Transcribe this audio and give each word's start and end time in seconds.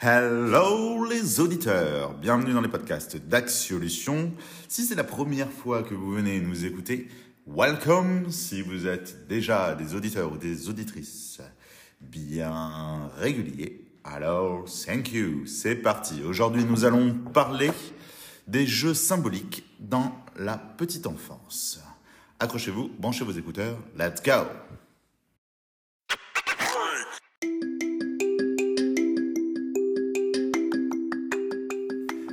Hello 0.00 1.04
les 1.04 1.38
auditeurs, 1.38 2.14
bienvenue 2.14 2.52
dans 2.52 2.60
les 2.60 2.66
podcasts 2.66 3.16
d'Axiolution. 3.16 4.32
Si 4.68 4.84
c'est 4.84 4.96
la 4.96 5.04
première 5.04 5.52
fois 5.52 5.84
que 5.84 5.94
vous 5.94 6.10
venez 6.10 6.40
nous 6.40 6.64
écouter, 6.64 7.06
welcome. 7.46 8.28
Si 8.32 8.62
vous 8.62 8.88
êtes 8.88 9.28
déjà 9.28 9.76
des 9.76 9.94
auditeurs 9.94 10.32
ou 10.32 10.38
des 10.38 10.68
auditrices 10.68 11.40
bien 12.00 13.08
réguliers, 13.16 13.84
alors 14.02 14.64
thank 14.64 15.12
you. 15.12 15.46
C'est 15.46 15.76
parti. 15.76 16.22
Aujourd'hui, 16.24 16.64
nous 16.64 16.84
allons 16.84 17.14
parler 17.14 17.70
des 18.48 18.66
jeux 18.66 18.94
symboliques 18.94 19.64
dans 19.92 20.10
la 20.38 20.56
petite 20.56 21.06
enfance. 21.06 21.78
Accrochez-vous, 22.40 22.90
branchez 22.98 23.26
vos 23.26 23.32
écouteurs, 23.32 23.76
let's 23.98 24.22
go. 24.22 24.46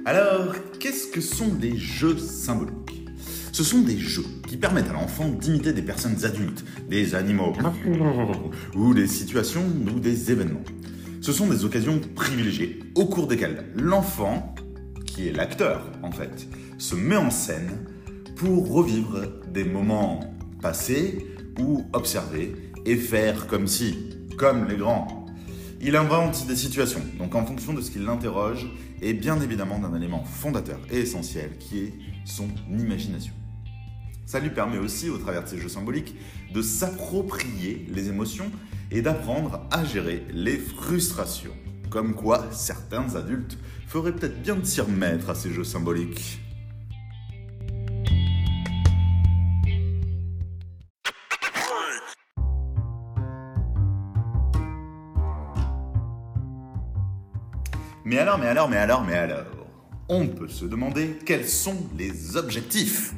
Alors, 0.05 0.55
qu'est-ce 0.79 1.07
que 1.07 1.19
sont 1.19 1.49
des 1.49 1.75
jeux 1.75 2.17
symboliques? 2.17 3.05
Ce 3.51 3.65
sont 3.65 3.81
des 3.81 3.97
jeux 3.97 4.23
qui 4.47 4.55
permettent 4.55 4.87
à 4.87 4.93
l'enfant 4.93 5.27
d'imiter 5.27 5.73
des 5.73 5.81
personnes 5.81 6.23
adultes, 6.23 6.63
des 6.87 7.13
animaux, 7.13 7.51
ou 8.73 8.93
des 8.93 9.07
situations 9.07 9.65
ou 9.93 9.99
des 9.99 10.31
événements. 10.31 10.63
Ce 11.19 11.33
sont 11.33 11.47
des 11.47 11.65
occasions 11.65 11.99
privilégiées 12.15 12.79
au 12.95 13.05
cours 13.05 13.27
desquelles 13.27 13.65
l'enfant, 13.75 14.55
qui 15.05 15.27
est 15.27 15.33
l'acteur 15.33 15.91
en 16.01 16.11
fait, 16.13 16.47
se 16.79 16.95
met 16.95 17.17
en 17.17 17.29
scène 17.29 17.85
pour 18.35 18.71
revivre 18.71 19.27
des 19.51 19.65
moments 19.65 20.33
passés 20.61 21.27
ou 21.59 21.85
observer 21.93 22.55
et 22.85 22.95
faire 22.95 23.47
comme 23.47 23.67
si, 23.67 23.97
comme 24.37 24.67
les 24.67 24.77
grands, 24.77 25.25
il 25.81 25.95
invente 25.95 26.47
des 26.47 26.55
situations, 26.55 27.01
donc 27.17 27.35
en 27.35 27.45
fonction 27.45 27.73
de 27.73 27.81
ce 27.81 27.91
qu'il 27.91 28.03
l'interroge, 28.03 28.67
et 29.01 29.13
bien 29.13 29.39
évidemment 29.41 29.79
d'un 29.79 29.95
élément 29.95 30.23
fondateur 30.23 30.79
et 30.91 30.99
essentiel 30.99 31.57
qui 31.57 31.79
est 31.79 31.93
son 32.25 32.47
imagination. 32.69 33.33
Ça 34.25 34.39
lui 34.39 34.49
permet 34.49 34.77
aussi, 34.77 35.09
au 35.09 35.17
travers 35.17 35.43
de 35.43 35.49
ces 35.49 35.57
jeux 35.57 35.69
symboliques, 35.69 36.15
de 36.53 36.61
s'approprier 36.61 37.87
les 37.93 38.09
émotions 38.09 38.51
et 38.91 39.01
d'apprendre 39.01 39.67
à 39.71 39.83
gérer 39.83 40.23
les 40.33 40.57
frustrations. 40.57 41.55
Comme 41.89 42.13
quoi, 42.13 42.45
certains 42.51 43.15
adultes 43.15 43.57
feraient 43.87 44.13
peut-être 44.13 44.41
bien 44.41 44.55
de 44.55 44.65
s'y 44.65 44.81
remettre 44.81 45.29
à 45.29 45.35
ces 45.35 45.51
jeux 45.51 45.63
symboliques. 45.63 46.39
Mais 58.09 58.17
alors, 58.17 58.39
mais 58.39 58.47
alors, 58.47 58.67
mais 58.67 58.77
alors, 58.77 59.03
mais 59.03 59.13
alors, 59.13 59.45
on 60.07 60.25
peut 60.25 60.47
se 60.47 60.65
demander 60.65 61.19
quels 61.27 61.47
sont 61.47 61.77
les 61.95 62.37
objectifs 62.37 63.13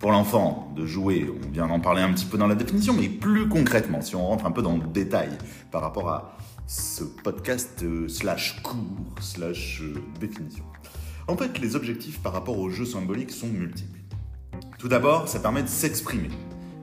pour 0.00 0.10
l'enfant 0.10 0.72
de 0.74 0.84
jouer. 0.84 1.30
On 1.46 1.50
vient 1.52 1.68
d'en 1.68 1.78
parler 1.78 2.02
un 2.02 2.12
petit 2.12 2.24
peu 2.24 2.38
dans 2.38 2.48
la 2.48 2.56
définition, 2.56 2.92
mais 2.92 3.08
plus 3.08 3.48
concrètement, 3.48 4.00
si 4.00 4.16
on 4.16 4.26
rentre 4.26 4.44
un 4.44 4.50
peu 4.50 4.60
dans 4.60 4.76
le 4.76 4.84
détail 4.84 5.28
par 5.70 5.80
rapport 5.80 6.08
à 6.08 6.36
ce 6.66 7.04
podcast 7.04 7.84
euh, 7.84 8.08
slash 8.08 8.60
cours 8.64 9.14
slash 9.20 9.80
euh, 9.82 9.94
définition. 10.18 10.64
En 11.28 11.36
fait, 11.36 11.60
les 11.60 11.76
objectifs 11.76 12.20
par 12.20 12.32
rapport 12.32 12.58
aux 12.58 12.68
jeux 12.68 12.84
symboliques 12.84 13.30
sont 13.30 13.46
multiples. 13.46 14.00
Tout 14.76 14.88
d'abord, 14.88 15.28
ça 15.28 15.38
permet 15.38 15.62
de 15.62 15.68
s'exprimer 15.68 16.30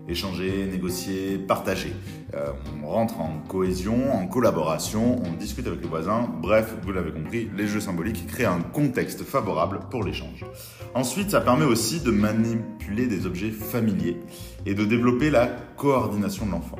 échanger, 0.09 0.65
négocier, 0.65 1.37
partager. 1.37 1.93
Euh, 2.33 2.51
on 2.83 2.87
rentre 2.87 3.19
en 3.19 3.39
cohésion, 3.47 4.13
en 4.13 4.27
collaboration, 4.27 5.21
on 5.23 5.33
discute 5.33 5.67
avec 5.67 5.81
les 5.81 5.87
voisins. 5.87 6.29
Bref, 6.41 6.75
vous 6.83 6.91
l'avez 6.91 7.11
compris, 7.11 7.49
les 7.55 7.67
jeux 7.67 7.79
symboliques 7.79 8.27
créent 8.27 8.45
un 8.45 8.61
contexte 8.61 9.23
favorable 9.23 9.79
pour 9.89 10.03
l'échange. 10.03 10.45
Ensuite, 10.93 11.31
ça 11.31 11.41
permet 11.41 11.65
aussi 11.65 12.01
de 12.01 12.11
manipuler 12.11 13.07
des 13.07 13.25
objets 13.25 13.51
familiers 13.51 14.17
et 14.65 14.73
de 14.73 14.85
développer 14.85 15.29
la 15.29 15.47
coordination 15.77 16.45
de 16.45 16.51
l'enfant. 16.51 16.79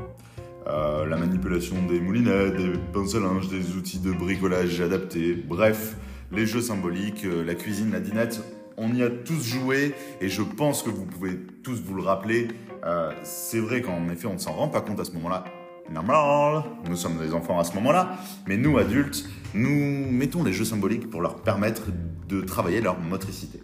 Euh, 0.68 1.06
la 1.06 1.18
manipulation 1.18 1.76
des 1.88 2.00
moulinettes, 2.00 2.56
des 2.56 2.74
pinces 2.94 3.16
à 3.16 3.20
linge, 3.20 3.48
des 3.50 3.76
outils 3.76 4.00
de 4.00 4.12
bricolage 4.12 4.82
adaptés, 4.82 5.34
bref, 5.34 5.96
les 6.32 6.46
jeux 6.46 6.62
symboliques, 6.62 7.26
euh, 7.26 7.44
la 7.44 7.56
cuisine, 7.56 7.92
la 7.92 8.00
dinette, 8.00 8.44
on 8.80 8.94
y 8.94 9.04
a 9.04 9.10
tous 9.10 9.44
joué 9.44 9.94
et 10.22 10.30
je 10.30 10.42
pense 10.42 10.82
que 10.82 10.90
vous 10.90 11.06
pouvez 11.06 11.38
tous 11.64 11.82
vous 11.82 11.96
le 11.96 12.02
rappeler. 12.02 12.48
Euh, 12.86 13.12
c'est 13.24 13.60
vrai 13.60 13.82
qu'en 13.82 14.10
effet, 14.10 14.26
on 14.26 14.34
ne 14.34 14.40
s'en 14.40 14.54
rend 14.54 14.70
pas 14.70 14.82
compte 14.82 15.00
à 15.00 15.06
ce 15.06 15.12
moment-là. 15.12 15.44
Normal, 15.92 16.64
nous 16.88 16.96
sommes 16.96 17.18
des 17.18 17.34
enfants 17.34 17.60
à 17.60 17.64
ce 17.64 17.74
moment-là, 17.74 18.18
mais 18.48 18.58
nous 18.58 18.78
adultes, 18.78 19.28
nous 19.54 20.10
mettons 20.12 20.44
les 20.44 20.54
jeux 20.54 20.66
symboliques 20.66 21.10
pour 21.10 21.22
leur 21.22 21.38
permettre 21.38 21.88
de 22.28 22.42
travailler 22.42 22.80
leur 22.80 23.00
motricité. 23.00 23.60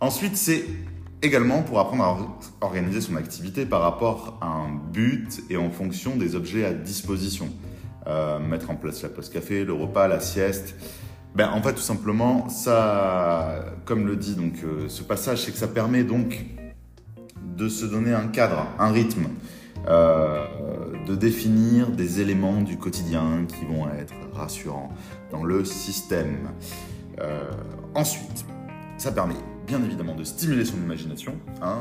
Ensuite, 0.00 0.36
c'est 0.36 0.64
également 1.22 1.62
pour 1.62 1.80
apprendre 1.80 2.04
à 2.04 2.64
organiser 2.64 3.00
son 3.00 3.16
activité 3.16 3.64
par 3.64 3.80
rapport 3.80 4.38
à 4.42 4.48
un 4.48 4.74
but 4.92 5.42
et 5.48 5.56
en 5.56 5.70
fonction 5.70 6.16
des 6.16 6.36
objets 6.36 6.64
à 6.64 6.72
disposition. 6.72 7.48
Euh, 8.06 8.38
mettre 8.38 8.70
en 8.70 8.76
place 8.76 9.02
la 9.02 9.08
pause 9.08 9.30
café, 9.30 9.64
le 9.64 9.72
repas, 9.72 10.06
la 10.06 10.20
sieste. 10.20 10.76
Ben, 11.36 11.50
en 11.52 11.60
fait, 11.60 11.74
tout 11.74 11.82
simplement, 11.82 12.48
ça, 12.48 13.66
comme 13.84 14.06
le 14.06 14.16
dit 14.16 14.36
donc 14.36 14.54
euh, 14.64 14.88
ce 14.88 15.02
passage, 15.02 15.42
c'est 15.42 15.52
que 15.52 15.58
ça 15.58 15.68
permet 15.68 16.02
donc 16.02 16.46
de 17.58 17.68
se 17.68 17.84
donner 17.84 18.14
un 18.14 18.28
cadre, 18.28 18.66
un 18.78 18.90
rythme, 18.90 19.26
euh, 19.86 20.46
de 21.06 21.14
définir 21.14 21.90
des 21.90 22.22
éléments 22.22 22.62
du 22.62 22.78
quotidien 22.78 23.44
qui 23.46 23.66
vont 23.66 23.86
être 23.90 24.14
rassurants 24.32 24.88
dans 25.30 25.44
le 25.44 25.66
système. 25.66 26.48
Euh, 27.20 27.50
ensuite, 27.94 28.46
ça 28.96 29.12
permet 29.12 29.36
bien 29.66 29.84
évidemment 29.84 30.14
de 30.14 30.24
stimuler 30.24 30.64
son 30.64 30.78
imagination. 30.78 31.34
Hein, 31.60 31.80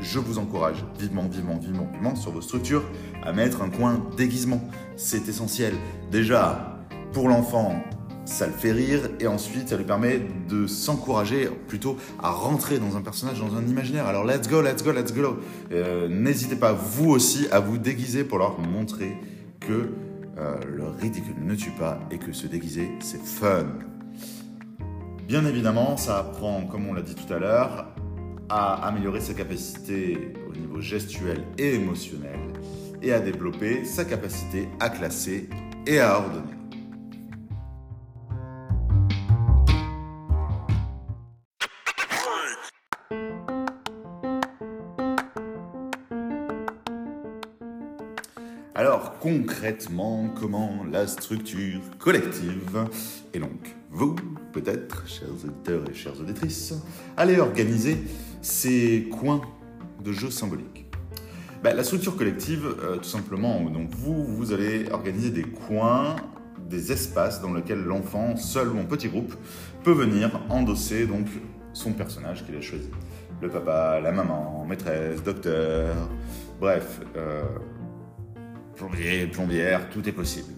je 0.00 0.18
vous 0.18 0.38
encourage 0.38 0.84
vivement, 0.98 1.28
vivement, 1.28 1.58
vivement, 1.58 1.88
vivement 1.92 2.16
sur 2.16 2.32
vos 2.32 2.40
structures 2.40 2.82
à 3.22 3.32
mettre 3.32 3.62
un 3.62 3.70
coin 3.70 4.04
déguisement. 4.16 4.60
C'est 4.96 5.28
essentiel. 5.28 5.74
Déjà, 6.10 6.80
pour 7.12 7.28
l'enfant, 7.28 7.84
ça 8.26 8.46
le 8.46 8.52
fait 8.52 8.72
rire 8.72 9.08
et 9.20 9.26
ensuite 9.26 9.68
ça 9.68 9.76
lui 9.76 9.84
permet 9.84 10.20
de 10.48 10.66
s'encourager 10.66 11.48
plutôt 11.68 11.96
à 12.22 12.30
rentrer 12.30 12.78
dans 12.78 12.96
un 12.96 13.00
personnage, 13.00 13.40
dans 13.40 13.56
un 13.56 13.64
imaginaire. 13.66 14.06
Alors 14.06 14.24
let's 14.24 14.48
go, 14.48 14.60
let's 14.60 14.82
go, 14.82 14.92
let's 14.92 15.14
go. 15.14 15.38
Euh, 15.72 16.08
n'hésitez 16.08 16.56
pas 16.56 16.72
vous 16.72 17.10
aussi 17.10 17.46
à 17.50 17.60
vous 17.60 17.78
déguiser 17.78 18.24
pour 18.24 18.38
leur 18.38 18.58
montrer 18.58 19.16
que 19.60 19.90
euh, 20.38 20.56
le 20.66 20.88
ridicule 20.88 21.36
ne 21.42 21.54
tue 21.54 21.70
pas 21.70 22.00
et 22.10 22.18
que 22.18 22.32
se 22.32 22.46
déguiser 22.46 22.90
c'est 23.00 23.22
fun. 23.22 23.66
Bien 25.26 25.44
évidemment, 25.46 25.96
ça 25.96 26.18
apprend, 26.18 26.62
comme 26.66 26.86
on 26.86 26.92
l'a 26.92 27.02
dit 27.02 27.14
tout 27.14 27.32
à 27.32 27.38
l'heure, 27.38 27.86
à 28.48 28.86
améliorer 28.86 29.20
sa 29.20 29.34
capacité 29.34 30.34
au 30.48 30.56
niveau 30.56 30.80
gestuel 30.80 31.42
et 31.58 31.74
émotionnel 31.74 32.38
et 33.02 33.12
à 33.12 33.20
développer 33.20 33.84
sa 33.84 34.04
capacité 34.04 34.68
à 34.78 34.88
classer 34.88 35.48
et 35.86 35.98
à 35.98 36.18
ordonner. 36.18 36.56
Alors 48.78 49.18
concrètement, 49.20 50.28
comment 50.38 50.84
la 50.92 51.06
structure 51.06 51.80
collective, 51.98 52.86
et 53.32 53.38
donc 53.38 53.74
vous, 53.90 54.14
peut-être, 54.52 55.08
chers 55.08 55.30
auditeurs 55.30 55.82
et 55.90 55.94
chères 55.94 56.20
auditrices, 56.20 56.74
allez 57.16 57.40
organiser 57.40 57.96
ces 58.42 59.08
coins 59.18 59.40
de 60.04 60.12
jeux 60.12 60.28
symboliques? 60.28 60.84
Ben, 61.62 61.74
La 61.74 61.84
structure 61.84 62.18
collective, 62.18 62.66
euh, 62.82 62.98
tout 62.98 63.04
simplement, 63.04 63.62
donc 63.62 63.88
vous, 63.94 64.22
vous 64.22 64.52
allez 64.52 64.90
organiser 64.90 65.30
des 65.30 65.44
coins, 65.44 66.16
des 66.68 66.92
espaces 66.92 67.40
dans 67.40 67.54
lesquels 67.54 67.82
l'enfant, 67.82 68.36
seul 68.36 68.68
ou 68.68 68.78
en 68.78 68.84
petit 68.84 69.08
groupe, 69.08 69.34
peut 69.84 69.94
venir 69.94 70.38
endosser 70.50 71.06
donc 71.06 71.28
son 71.72 71.94
personnage 71.94 72.44
qu'il 72.44 72.54
a 72.54 72.60
choisi. 72.60 72.90
Le 73.40 73.48
papa, 73.48 74.00
la 74.00 74.12
maman, 74.12 74.66
maîtresse, 74.68 75.22
docteur, 75.22 75.94
bref, 76.60 77.00
euh, 77.16 77.42
plombier, 78.76 79.26
plombière, 79.26 79.88
tout 79.90 80.08
est 80.08 80.12
possible. 80.12 80.52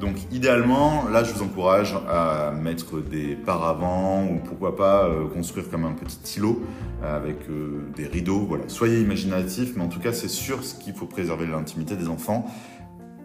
Donc 0.00 0.16
idéalement, 0.32 1.08
là 1.08 1.22
je 1.22 1.32
vous 1.32 1.42
encourage 1.42 1.94
à 2.08 2.50
mettre 2.50 3.00
des 3.00 3.36
paravents 3.36 4.26
ou 4.26 4.40
pourquoi 4.44 4.74
pas 4.76 5.04
euh, 5.04 5.26
construire 5.28 5.70
comme 5.70 5.84
un 5.84 5.92
petit 5.92 6.38
îlot 6.38 6.62
avec 7.02 7.48
euh, 7.48 7.86
des 7.96 8.06
rideaux. 8.06 8.40
Voilà, 8.40 8.64
soyez 8.68 9.00
imaginatifs, 9.00 9.74
mais 9.76 9.84
en 9.84 9.88
tout 9.88 10.00
cas 10.00 10.12
c'est 10.12 10.28
sûr 10.28 10.60
qu'il 10.80 10.94
faut 10.94 11.06
préserver 11.06 11.46
l'intimité 11.46 11.96
des 11.96 12.08
enfants, 12.08 12.46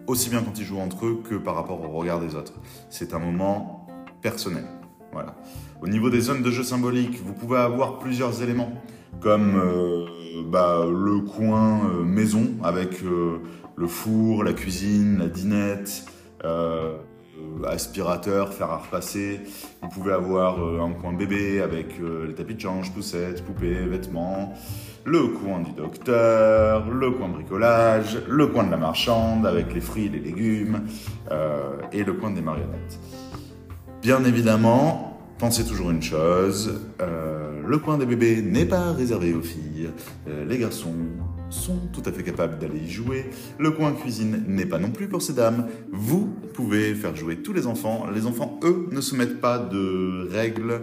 aussi 0.06 0.30
bien 0.30 0.42
quand 0.42 0.58
ils 0.58 0.64
jouent 0.64 0.80
entre 0.80 1.06
eux 1.06 1.22
que 1.28 1.34
par 1.34 1.56
rapport 1.56 1.82
au 1.82 1.88
regard 1.88 2.20
des 2.20 2.34
autres. 2.36 2.54
C'est 2.88 3.14
un 3.14 3.18
moment 3.18 3.86
personnel. 4.22 4.64
Voilà. 5.12 5.34
Au 5.82 5.88
niveau 5.88 6.10
des 6.10 6.20
zones 6.20 6.42
de 6.42 6.50
jeu 6.50 6.62
symboliques, 6.62 7.20
vous 7.24 7.32
pouvez 7.32 7.58
avoir 7.58 7.98
plusieurs 7.98 8.42
éléments. 8.42 8.72
comme 9.20 9.56
euh, 9.56 10.06
bah, 10.46 10.84
le 10.86 11.20
coin 11.20 11.80
euh, 11.84 12.04
maison 12.04 12.46
avec 12.62 13.02
euh, 13.02 13.38
le 13.76 13.86
four, 13.86 14.44
la 14.44 14.52
cuisine, 14.52 15.18
la 15.18 15.26
dinette, 15.26 16.04
aspirateur, 17.66 18.54
fer 18.54 18.70
à 18.70 18.78
repasser. 18.78 19.40
Vous 19.82 19.88
pouvez 19.88 20.12
avoir 20.12 20.58
un 20.58 20.92
coin 20.92 21.12
bébé 21.12 21.60
avec 21.60 21.98
les 21.98 22.34
tapis 22.34 22.54
de 22.54 22.60
change, 22.60 22.92
poussettes, 22.92 23.44
poupées, 23.44 23.84
vêtements. 23.86 24.54
Le 25.04 25.28
coin 25.28 25.60
du 25.60 25.72
docteur, 25.72 26.88
le 26.90 27.10
coin 27.10 27.28
bricolage, 27.28 28.18
le 28.28 28.46
coin 28.46 28.64
de 28.64 28.70
la 28.70 28.76
marchande 28.78 29.46
avec 29.46 29.74
les 29.74 29.80
fruits 29.80 30.08
les 30.08 30.20
légumes, 30.20 30.86
et 31.92 32.04
le 32.04 32.12
coin 32.14 32.30
des 32.30 32.42
marionnettes. 32.42 32.98
Bien 34.02 34.24
évidemment, 34.24 35.18
pensez 35.36 35.62
toujours 35.62 35.90
une 35.90 36.02
chose, 36.02 36.80
euh, 37.02 37.60
le 37.66 37.78
coin 37.78 37.98
des 37.98 38.06
bébés 38.06 38.40
n'est 38.40 38.64
pas 38.64 38.92
réservé 38.92 39.34
aux 39.34 39.42
filles. 39.42 39.90
Euh, 40.26 40.46
les 40.46 40.56
garçons 40.56 40.94
sont 41.50 41.76
tout 41.92 42.00
à 42.06 42.10
fait 42.10 42.22
capables 42.22 42.58
d'aller 42.58 42.78
y 42.78 42.90
jouer. 42.90 43.26
Le 43.58 43.70
coin 43.72 43.92
cuisine 43.92 44.42
n'est 44.48 44.64
pas 44.64 44.78
non 44.78 44.90
plus 44.90 45.06
pour 45.06 45.20
ces 45.20 45.34
dames. 45.34 45.68
Vous 45.92 46.34
pouvez 46.54 46.94
faire 46.94 47.14
jouer 47.14 47.42
tous 47.42 47.52
les 47.52 47.66
enfants. 47.66 48.06
Les 48.14 48.24
enfants, 48.24 48.58
eux, 48.64 48.88
ne 48.90 49.02
se 49.02 49.14
mettent 49.14 49.38
pas 49.38 49.58
de 49.58 50.26
règles. 50.32 50.80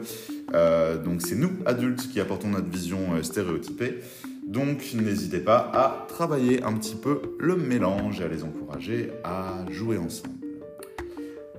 Euh, 0.53 1.03
donc 1.03 1.23
c'est 1.23 1.35
nous, 1.35 1.53
adultes, 1.65 2.09
qui 2.09 2.19
apportons 2.19 2.49
notre 2.49 2.69
vision 2.69 2.99
stéréotypée. 3.23 3.97
Donc 4.45 4.93
n'hésitez 4.93 5.39
pas 5.39 5.71
à 5.73 6.05
travailler 6.07 6.61
un 6.61 6.73
petit 6.73 6.95
peu 6.95 7.19
le 7.39 7.55
mélange 7.55 8.21
et 8.21 8.25
à 8.25 8.27
les 8.27 8.43
encourager 8.43 9.09
à 9.23 9.65
jouer 9.71 9.97
ensemble. 9.97 10.36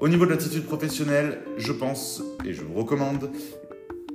Au 0.00 0.09
niveau 0.09 0.27
de 0.27 0.31
l'attitude 0.31 0.65
professionnelle, 0.65 1.41
je 1.56 1.73
pense 1.73 2.23
et 2.45 2.55
je 2.55 2.62
vous 2.62 2.75
recommande 2.75 3.31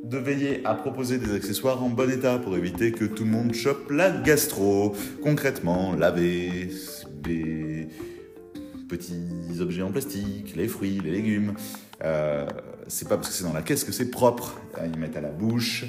de 0.02 0.18
veiller 0.18 0.62
à 0.64 0.76
proposer 0.76 1.18
des 1.18 1.36
accessoires 1.36 1.84
en 1.84 1.90
bon 1.90 2.10
état 2.10 2.40
pour 2.40 2.56
éviter 2.56 2.94
que 2.94 3.04
tout 3.04 3.26
le 3.26 3.32
monde 3.32 3.54
chope 3.54 3.92
la 3.92 4.10
gastro. 4.10 4.96
Concrètement, 5.22 5.94
laver 5.94 6.70
des 7.22 7.90
petits 8.88 9.60
objets 9.60 9.82
en 9.82 9.92
plastique, 9.92 10.56
les 10.56 10.70
fruits, 10.70 11.02
les 11.04 11.12
légumes. 11.12 11.54
Euh, 12.06 12.48
c'est 12.88 13.10
pas 13.10 13.18
parce 13.18 13.28
que 13.28 13.34
c'est 13.34 13.44
dans 13.44 13.54
la 13.54 13.62
caisse 13.62 13.84
que 13.84 13.92
c'est 13.92 14.10
propre. 14.10 14.56
Ils 14.86 14.98
mettent 14.98 15.18
à 15.18 15.22
la 15.22 15.32
bouche, 15.32 15.84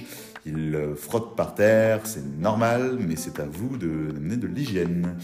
ils 0.44 0.76
frottent 0.96 1.36
par 1.36 1.54
terre, 1.54 2.00
c'est 2.02 2.24
normal, 2.40 2.98
mais 2.98 3.14
c'est 3.14 3.38
à 3.38 3.46
vous 3.46 3.76
de 3.76 3.86
mener 3.86 4.38
de 4.38 4.48
l'hygiène. 4.48 5.16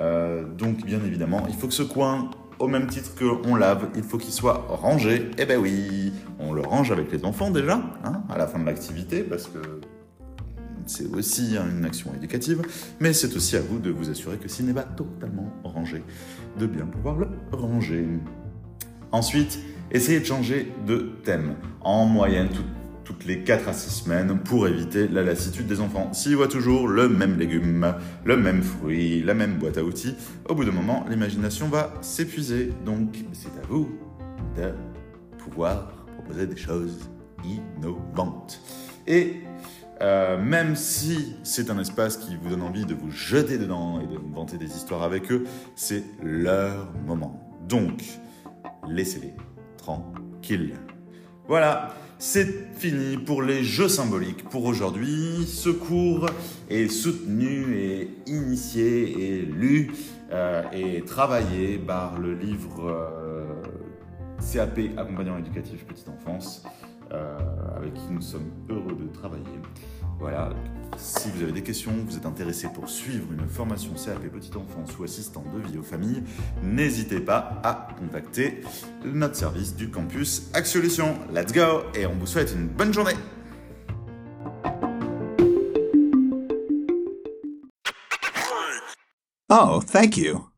Euh, 0.00 0.44
donc, 0.44 0.84
bien 0.84 1.00
évidemment, 1.04 1.44
il 1.48 1.56
faut 1.56 1.66
que 1.66 1.74
ce 1.74 1.82
coin 1.82 2.30
au 2.62 2.68
même 2.68 2.86
titre 2.86 3.10
qu'on 3.16 3.56
lave, 3.56 3.88
il 3.96 4.04
faut 4.04 4.18
qu'il 4.18 4.32
soit 4.32 4.64
rangé. 4.68 5.32
Eh 5.36 5.46
ben 5.46 5.58
oui, 5.58 6.12
on 6.38 6.52
le 6.52 6.62
range 6.62 6.92
avec 6.92 7.10
les 7.10 7.24
enfants 7.24 7.50
déjà, 7.50 7.82
hein, 8.04 8.22
à 8.30 8.38
la 8.38 8.46
fin 8.46 8.60
de 8.60 8.64
l'activité, 8.64 9.24
parce 9.24 9.48
que 9.48 9.58
c'est 10.86 11.12
aussi 11.12 11.56
une 11.56 11.84
action 11.84 12.14
éducative, 12.16 12.62
mais 13.00 13.12
c'est 13.12 13.34
aussi 13.34 13.56
à 13.56 13.60
vous 13.60 13.80
de 13.80 13.90
vous 13.90 14.10
assurer 14.10 14.36
que 14.36 14.46
s'il 14.46 14.66
n'est 14.66 14.74
pas 14.74 14.84
totalement 14.84 15.52
rangé, 15.64 16.04
de 16.56 16.66
bien 16.66 16.86
pouvoir 16.86 17.16
le 17.16 17.26
ranger. 17.50 18.06
Ensuite, 19.10 19.58
essayez 19.90 20.20
de 20.20 20.24
changer 20.24 20.72
de 20.86 21.10
thème. 21.24 21.56
En 21.80 22.06
moyenne, 22.06 22.48
tout, 22.48 22.62
toutes 23.04 23.24
les 23.24 23.42
4 23.42 23.68
à 23.68 23.72
6 23.72 24.04
semaines 24.04 24.38
pour 24.38 24.68
éviter 24.68 25.08
la 25.08 25.22
lassitude 25.22 25.66
des 25.66 25.80
enfants. 25.80 26.12
S'ils 26.12 26.36
voient 26.36 26.48
toujours 26.48 26.88
le 26.88 27.08
même 27.08 27.38
légume, 27.38 27.94
le 28.24 28.36
même 28.36 28.62
fruit, 28.62 29.22
la 29.22 29.34
même 29.34 29.56
boîte 29.58 29.78
à 29.78 29.84
outils, 29.84 30.14
au 30.48 30.54
bout 30.54 30.64
d'un 30.64 30.72
moment, 30.72 31.04
l'imagination 31.08 31.68
va 31.68 31.94
s'épuiser. 32.00 32.72
Donc, 32.84 33.16
c'est 33.32 33.48
à 33.62 33.66
vous 33.68 33.90
de 34.56 34.72
pouvoir 35.38 35.92
proposer 36.16 36.46
des 36.46 36.56
choses 36.56 37.10
innovantes. 37.44 38.60
Et 39.06 39.40
euh, 40.00 40.42
même 40.42 40.74
si 40.74 41.36
c'est 41.42 41.70
un 41.70 41.78
espace 41.78 42.16
qui 42.16 42.36
vous 42.36 42.50
donne 42.50 42.62
envie 42.62 42.84
de 42.84 42.94
vous 42.94 43.10
jeter 43.10 43.58
dedans 43.58 44.00
et 44.00 44.06
de 44.06 44.16
inventer 44.16 44.56
des 44.58 44.74
histoires 44.76 45.02
avec 45.02 45.30
eux, 45.30 45.44
c'est 45.76 46.02
leur 46.22 46.92
moment. 47.06 47.40
Donc, 47.68 48.02
laissez-les 48.88 49.34
tranquilles. 49.76 50.74
Voilà, 51.52 51.90
c'est 52.18 52.78
fini 52.78 53.18
pour 53.18 53.42
les 53.42 53.62
jeux 53.62 53.86
symboliques 53.86 54.48
pour 54.48 54.64
aujourd'hui. 54.64 55.44
Ce 55.46 55.68
cours 55.68 56.24
est 56.70 56.88
soutenu 56.88 57.76
et 57.76 58.08
initié 58.26 59.36
et 59.36 59.42
lu 59.42 59.92
euh, 60.30 60.62
et 60.72 61.02
travaillé 61.02 61.76
par 61.76 62.18
le 62.18 62.32
livre 62.32 62.88
euh, 62.88 63.44
CAP 64.50 64.96
Accompagnant 64.96 65.36
éducatif 65.36 65.84
petite 65.84 66.08
enfance 66.08 66.64
euh, 67.12 67.36
avec 67.76 67.92
qui 67.92 68.10
nous 68.10 68.22
sommes 68.22 68.50
heureux 68.70 68.96
de 68.98 69.12
travailler. 69.12 69.44
Voilà, 70.18 70.50
si 70.96 71.30
vous 71.30 71.42
avez 71.42 71.52
des 71.52 71.62
questions, 71.62 71.92
vous 72.06 72.16
êtes 72.16 72.26
intéressé 72.26 72.68
pour 72.72 72.88
suivre 72.88 73.26
une 73.32 73.48
formation 73.48 73.92
CAP 73.94 74.28
Petite 74.28 74.56
Enfance 74.56 74.96
ou 74.98 75.04
assistant 75.04 75.44
de 75.54 75.60
vie 75.66 75.78
aux 75.78 75.82
familles, 75.82 76.22
n'hésitez 76.62 77.20
pas 77.20 77.60
à 77.64 77.88
contacter 77.98 78.60
notre 79.04 79.36
service 79.36 79.74
du 79.74 79.90
campus 79.90 80.50
Axolution. 80.54 81.18
Let's 81.32 81.52
go 81.52 81.82
et 81.94 82.06
on 82.06 82.14
vous 82.14 82.26
souhaite 82.26 82.52
une 82.54 82.68
bonne 82.68 82.92
journée 82.92 83.16
Oh, 89.54 89.82
thank 89.84 90.16
you. 90.16 90.51